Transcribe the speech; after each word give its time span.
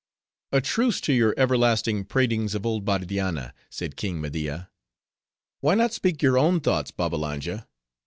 "A 0.51 0.61
truce 0.61 0.99
to 1.01 1.13
your 1.13 1.35
everlasting 1.37 2.05
pratings 2.05 2.55
of 2.55 2.65
old 2.65 2.83
Bardianna," 2.85 3.53
said 3.69 3.95
King 3.97 4.19
Media; 4.19 4.71
why 5.59 5.75
not 5.75 5.93
speak 5.93 6.23
your 6.23 6.39
own 6.39 6.59
thoughts, 6.59 6.89
Babbalanja? 6.89 7.67